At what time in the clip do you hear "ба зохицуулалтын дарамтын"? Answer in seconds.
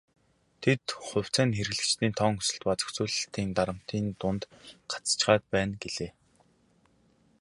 2.65-4.05